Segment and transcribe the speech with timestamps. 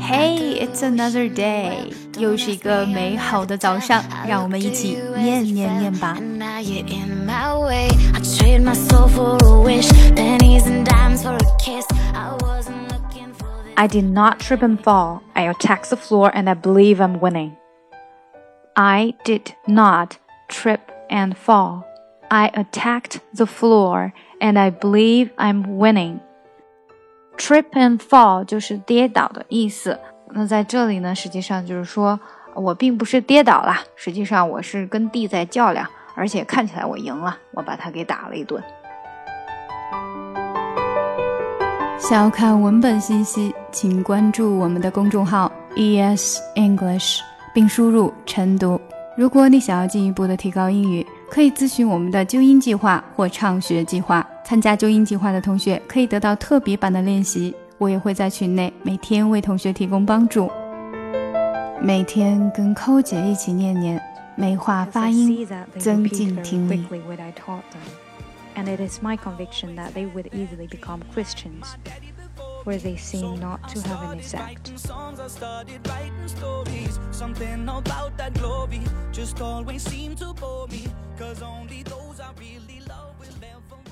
[0.00, 6.16] Hey, it's another day，又是一个美好的早上，让我们一起念念念吧。
[13.78, 15.20] I did not trip and fall.
[15.34, 17.52] I attacked the floor and I believe I'm winning.
[18.74, 20.80] I did not trip
[21.10, 21.84] and fall.
[22.28, 26.20] I attacked the floor and I believe I'm winning.
[27.41, 29.99] Trip and fall 就是跌倒的意思。
[30.29, 32.17] 那在这里呢，实际上就是说
[32.53, 38.61] 我并不是跌倒了，实际上我是跟地在较量，而且看起来我赢了，我把他给打了一顿。
[41.97, 47.21] 想要看文本信息，请关注我们的公众号 ES English，
[47.55, 48.79] 并输入晨读。
[49.17, 54.27] 如果你想要进一步的提高英语，可以咨询我们的纠音计划或畅学计划。
[54.43, 60.51] 参加纠音计划的同学可以得到特别版的练习，我也会在群内每天为同学提供帮助。
[61.79, 64.01] 每天跟寇姐一起念念，
[64.35, 65.47] 美化发音，
[65.79, 66.85] 增进听力。
[68.53, 71.77] And it is my conviction that they would easily become Christians,
[72.65, 74.77] where they seem not to have an effect.
[77.13, 78.81] Something about that glory
[79.13, 80.89] just always seemed to bore me,
[81.21, 83.90] Cause only those I really love will ever